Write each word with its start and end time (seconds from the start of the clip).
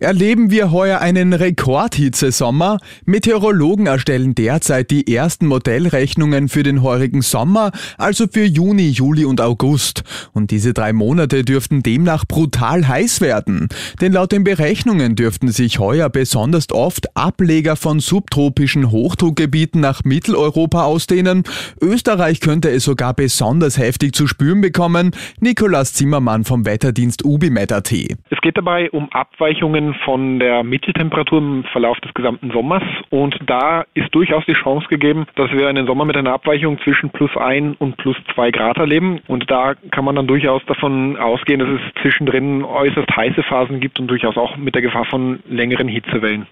Erleben 0.00 0.50
wir 0.50 0.72
heuer 0.72 0.98
einen 0.98 1.32
Rekordhitzesommer? 1.32 2.78
Meteorologen 3.04 3.86
erstellen 3.86 4.34
derzeit 4.34 4.90
die 4.90 5.14
ersten 5.14 5.46
Modellrechnungen 5.46 6.48
für 6.48 6.64
den 6.64 6.82
heurigen 6.82 7.22
Sommer, 7.22 7.70
also 7.96 8.26
für 8.26 8.44
Juni, 8.44 8.88
Juli 8.88 9.24
und 9.24 9.40
August. 9.40 10.02
Und 10.32 10.50
diese 10.50 10.74
drei 10.74 10.92
Monate 10.92 11.44
dürften 11.44 11.84
demnach 11.84 12.24
brutal 12.26 12.88
heiß 12.88 13.20
werden. 13.20 13.68
Denn 14.00 14.12
laut 14.12 14.32
den 14.32 14.42
Berechnungen 14.42 15.14
dürften 15.14 15.46
sich 15.52 15.78
heuer 15.78 16.08
besonders 16.10 16.72
oft 16.72 17.16
Ableger 17.16 17.76
von 17.76 18.00
subtropischen 18.00 18.90
Hochdruckgebieten 18.90 19.80
nach 19.80 20.02
Mitteleuropa 20.02 20.82
ausdehnen. 20.82 21.44
Österreich 21.80 22.40
könnte 22.40 22.68
es 22.68 22.82
sogar 22.82 23.14
besonders 23.14 23.78
heftig 23.78 24.16
zu 24.16 24.26
spüren 24.26 24.60
bekommen. 24.60 25.12
Nikolaus 25.38 25.92
Zimmermann 25.92 26.42
vom 26.42 26.66
Wetterdienst 26.66 27.24
UbiMet.at. 27.24 27.92
Es 27.92 28.40
geht 28.42 28.56
dabei 28.56 28.90
um 28.90 29.08
Abweichungen 29.12 29.83
von 29.92 30.38
der 30.38 30.64
Mitteltemperatur 30.64 31.38
im 31.38 31.64
Verlauf 31.64 32.00
des 32.00 32.14
gesamten 32.14 32.50
Sommers 32.52 32.82
und 33.10 33.36
da 33.44 33.84
ist 33.92 34.14
durchaus 34.14 34.44
die 34.46 34.54
Chance 34.54 34.86
gegeben, 34.88 35.26
dass 35.34 35.50
wir 35.52 35.68
einen 35.68 35.86
Sommer 35.86 36.06
mit 36.06 36.16
einer 36.16 36.32
Abweichung 36.32 36.78
zwischen 36.78 37.10
plus 37.10 37.36
ein 37.36 37.74
und 37.74 37.98
plus 37.98 38.16
zwei 38.34 38.50
Grad 38.50 38.78
erleben 38.78 39.20
und 39.26 39.50
da 39.50 39.74
kann 39.90 40.06
man 40.06 40.16
dann 40.16 40.26
durchaus 40.26 40.64
davon 40.64 41.18
ausgehen, 41.18 41.60
dass 41.60 41.68
es 41.68 42.02
zwischendrin 42.02 42.64
äußerst 42.64 43.14
heiße 43.14 43.42
Phasen 43.42 43.80
gibt 43.80 44.00
und 44.00 44.06
durchaus 44.06 44.36
auch 44.38 44.56
mit 44.56 44.74
der 44.74 44.82
Gefahr 44.82 45.04
von 45.04 45.40
längeren 45.48 45.88
Hitzewellen. 45.88 46.46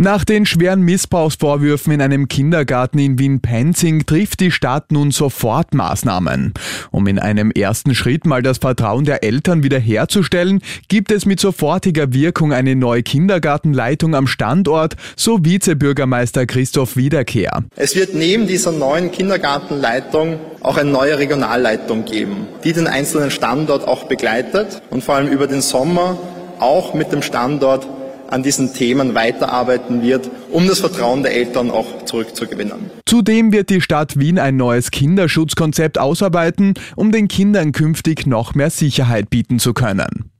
Nach 0.00 0.24
den 0.24 0.46
schweren 0.46 0.82
Missbrauchsvorwürfen 0.82 1.92
in 1.92 2.00
einem 2.00 2.28
Kindergarten 2.28 3.00
in 3.00 3.18
Wien-Penzing 3.18 4.06
trifft 4.06 4.38
die 4.38 4.52
Stadt 4.52 4.92
nun 4.92 5.10
sofort 5.10 5.74
Maßnahmen. 5.74 6.54
Um 6.92 7.08
in 7.08 7.18
einem 7.18 7.50
ersten 7.50 7.96
Schritt 7.96 8.24
mal 8.24 8.40
das 8.40 8.58
Vertrauen 8.58 9.06
der 9.06 9.24
Eltern 9.24 9.64
wiederherzustellen, 9.64 10.62
gibt 10.86 11.10
es 11.10 11.26
mit 11.26 11.40
sofortiger 11.40 12.12
Wirkung 12.12 12.52
eine 12.52 12.76
neue 12.76 13.02
Kindergartenleitung 13.02 14.14
am 14.14 14.28
Standort, 14.28 14.94
so 15.16 15.44
Vizebürgermeister 15.44 16.46
Christoph 16.46 16.96
Wiederkehr. 16.96 17.64
Es 17.74 17.96
wird 17.96 18.14
neben 18.14 18.46
dieser 18.46 18.70
neuen 18.70 19.10
Kindergartenleitung 19.10 20.38
auch 20.60 20.76
eine 20.76 20.92
neue 20.92 21.18
Regionalleitung 21.18 22.04
geben, 22.04 22.46
die 22.62 22.72
den 22.72 22.86
einzelnen 22.86 23.32
Standort 23.32 23.88
auch 23.88 24.04
begleitet 24.04 24.80
und 24.90 25.02
vor 25.02 25.16
allem 25.16 25.26
über 25.26 25.48
den 25.48 25.60
Sommer 25.60 26.16
auch 26.60 26.94
mit 26.94 27.10
dem 27.10 27.22
Standort 27.22 27.97
an 28.28 28.42
diesen 28.42 28.72
Themen 28.72 29.14
weiterarbeiten 29.14 30.02
wird, 30.02 30.30
um 30.50 30.66
das 30.66 30.80
Vertrauen 30.80 31.22
der 31.22 31.34
Eltern 31.34 31.70
auch 31.70 32.04
zurückzugewinnen. 32.04 32.90
Zudem 33.06 33.52
wird 33.52 33.70
die 33.70 33.80
Stadt 33.80 34.18
Wien 34.18 34.38
ein 34.38 34.56
neues 34.56 34.90
Kinderschutzkonzept 34.90 35.98
ausarbeiten, 35.98 36.74
um 36.96 37.12
den 37.12 37.28
Kindern 37.28 37.72
künftig 37.72 38.26
noch 38.26 38.54
mehr 38.54 38.70
Sicherheit 38.70 39.30
bieten 39.30 39.58
zu 39.58 39.72
können. 39.72 40.30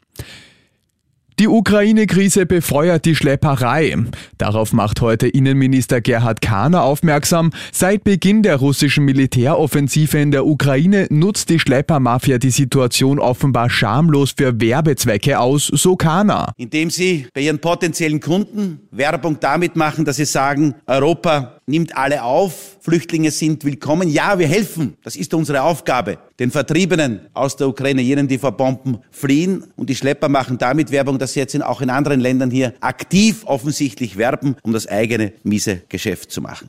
Die 1.38 1.46
Ukraine-Krise 1.46 2.46
befeuert 2.46 3.04
die 3.04 3.14
Schlepperei. 3.14 3.94
Darauf 4.38 4.72
macht 4.72 5.00
heute 5.00 5.28
Innenminister 5.28 6.00
Gerhard 6.00 6.40
Kahner 6.40 6.82
aufmerksam. 6.82 7.52
Seit 7.70 8.02
Beginn 8.02 8.42
der 8.42 8.56
russischen 8.56 9.04
Militäroffensive 9.04 10.18
in 10.18 10.32
der 10.32 10.46
Ukraine 10.46 11.06
nutzt 11.10 11.50
die 11.50 11.60
Schleppermafia 11.60 12.38
die 12.38 12.50
Situation 12.50 13.20
offenbar 13.20 13.70
schamlos 13.70 14.34
für 14.36 14.60
Werbezwecke 14.60 15.38
aus, 15.38 15.66
so 15.66 15.94
Kahner. 15.94 16.54
Indem 16.56 16.90
sie 16.90 17.28
bei 17.32 17.42
ihren 17.42 17.60
potenziellen 17.60 18.18
Kunden 18.18 18.80
Werbung 18.90 19.38
damit 19.38 19.76
machen, 19.76 20.04
dass 20.04 20.16
sie 20.16 20.24
sagen, 20.24 20.74
Europa 20.86 21.57
nimmt 21.68 21.96
alle 21.96 22.22
auf, 22.22 22.78
Flüchtlinge 22.80 23.30
sind 23.30 23.64
willkommen. 23.64 24.08
Ja, 24.08 24.38
wir 24.38 24.48
helfen. 24.48 24.96
Das 25.04 25.14
ist 25.14 25.34
unsere 25.34 25.62
Aufgabe. 25.62 26.18
Den 26.40 26.50
Vertriebenen 26.50 27.20
aus 27.34 27.56
der 27.56 27.68
Ukraine, 27.68 28.00
jenen, 28.00 28.26
die 28.26 28.38
vor 28.38 28.52
Bomben 28.52 28.98
fliehen. 29.10 29.64
Und 29.76 29.90
die 29.90 29.94
Schlepper 29.94 30.28
machen 30.28 30.58
damit 30.58 30.90
Werbung, 30.90 31.18
dass 31.18 31.34
sie 31.34 31.40
jetzt 31.40 31.60
auch 31.62 31.80
in 31.80 31.90
anderen 31.90 32.20
Ländern 32.20 32.50
hier 32.50 32.72
aktiv 32.80 33.42
offensichtlich 33.44 34.16
werben, 34.16 34.56
um 34.62 34.72
das 34.72 34.86
eigene 34.86 35.32
miese 35.42 35.82
Geschäft 35.88 36.32
zu 36.32 36.40
machen. 36.40 36.68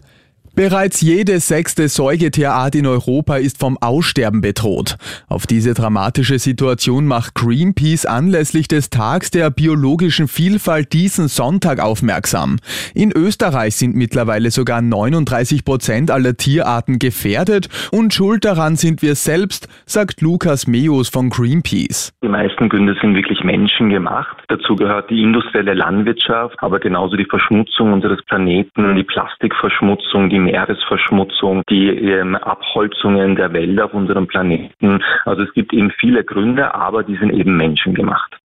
Bereits 0.55 1.01
jede 1.01 1.39
sechste 1.39 1.87
Säugetierart 1.87 2.75
in 2.75 2.85
Europa 2.85 3.37
ist 3.37 3.59
vom 3.59 3.77
Aussterben 3.79 4.41
bedroht. 4.41 4.97
Auf 5.27 5.47
diese 5.47 5.73
dramatische 5.73 6.39
Situation 6.39 7.05
macht 7.05 7.35
Greenpeace 7.35 8.05
anlässlich 8.05 8.67
des 8.67 8.89
Tags 8.89 9.31
der 9.31 9.51
biologischen 9.51 10.27
Vielfalt 10.27 10.93
diesen 10.93 11.27
Sonntag 11.27 11.79
aufmerksam. 11.79 12.57
In 12.93 13.11
Österreich 13.15 13.75
sind 13.75 13.95
mittlerweile 13.95 14.51
sogar 14.51 14.81
39 14.81 15.63
Prozent 15.63 16.11
aller 16.11 16.35
Tierarten 16.35 16.99
gefährdet 16.99 17.69
und 17.91 18.13
schuld 18.13 18.43
daran 18.43 18.75
sind 18.75 19.01
wir 19.01 19.15
selbst, 19.15 19.67
sagt 19.85 20.21
Lukas 20.21 20.67
Meus 20.67 21.09
von 21.09 21.29
Greenpeace. 21.29 22.13
Die 22.23 22.27
meisten 22.27 22.69
Gründe 22.69 22.95
sind 23.01 23.15
wirklich 23.15 23.43
menschengemacht. 23.43 24.37
Dazu 24.47 24.75
gehört 24.75 25.09
die 25.09 25.21
industrielle 25.21 25.73
Landwirtschaft, 25.73 26.55
aber 26.59 26.79
genauso 26.79 27.15
die 27.15 27.25
Verschmutzung 27.25 27.93
unseres 27.93 28.21
Planeten, 28.23 28.95
die 28.95 29.03
Plastikverschmutzung, 29.03 30.29
die 30.39 30.51
Meeresverschmutzung, 30.51 31.63
die 31.69 31.89
ähm, 31.89 32.35
Abholzungen 32.35 33.35
der 33.35 33.53
Wälder 33.53 33.85
auf 33.85 33.93
unserem 33.93 34.27
Planeten. 34.27 35.03
Also 35.25 35.43
es 35.43 35.53
gibt 35.53 35.73
eben 35.73 35.91
viele 35.91 36.23
Gründe, 36.23 36.73
aber 36.73 37.03
die 37.03 37.17
sind 37.17 37.31
eben 37.31 37.57
menschengemacht. 37.57 38.38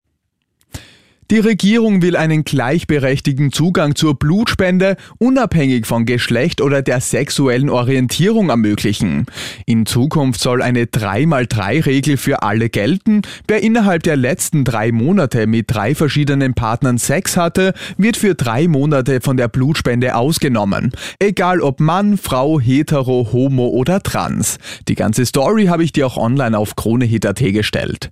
Die 1.31 1.39
Regierung 1.39 2.03
will 2.03 2.15
einen 2.15 2.43
gleichberechtigten 2.43 3.51
Zugang 3.51 3.95
zur 3.95 4.13
Blutspende 4.13 4.95
unabhängig 5.17 5.87
von 5.87 6.05
Geschlecht 6.05 6.61
oder 6.61 6.83
der 6.83 7.01
sexuellen 7.01 7.71
Orientierung 7.71 8.49
ermöglichen. 8.49 9.25
In 9.65 9.87
Zukunft 9.87 10.39
soll 10.39 10.61
eine 10.61 10.85
3x3-Regel 10.85 12.17
für 12.17 12.43
alle 12.43 12.69
gelten. 12.69 13.23
Wer 13.47 13.63
innerhalb 13.63 14.03
der 14.03 14.17
letzten 14.17 14.65
drei 14.65 14.91
Monate 14.91 15.47
mit 15.47 15.65
drei 15.73 15.95
verschiedenen 15.95 16.53
Partnern 16.53 16.99
Sex 16.99 17.37
hatte, 17.37 17.73
wird 17.97 18.17
für 18.17 18.35
drei 18.35 18.67
Monate 18.67 19.19
von 19.19 19.35
der 19.35 19.47
Blutspende 19.47 20.13
ausgenommen. 20.13 20.91
Egal 21.17 21.59
ob 21.59 21.79
Mann, 21.79 22.19
Frau, 22.19 22.59
hetero, 22.59 23.29
homo 23.33 23.69
oder 23.69 24.03
trans. 24.03 24.59
Die 24.87 24.95
ganze 24.95 25.25
Story 25.25 25.65
habe 25.65 25.83
ich 25.83 25.91
dir 25.91 26.05
auch 26.05 26.17
online 26.17 26.55
auf 26.55 26.75
KroneHit.at 26.75 27.39
gestellt. 27.39 28.11